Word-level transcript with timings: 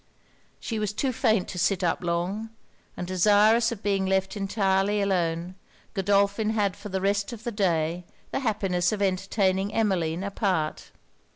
She 0.59 0.79
was 0.79 0.93
too 0.93 1.13
faint 1.13 1.47
to 1.49 1.59
sit 1.59 1.83
up 1.83 2.03
long; 2.03 2.49
and 2.97 3.05
desirous 3.05 3.71
of 3.71 3.83
being 3.83 4.07
left 4.07 4.35
entirely 4.35 4.99
alone, 4.99 5.53
Godolphin 5.93 6.49
had 6.49 6.75
for 6.75 6.89
the 6.89 6.99
rest 7.01 7.31
of 7.33 7.43
the 7.43 7.51
day 7.51 8.05
the 8.31 8.39
happiness 8.39 8.91
of 8.91 8.99
entertaining 9.03 9.71
Emmeline 9.71 10.23
apart. 10.23 10.89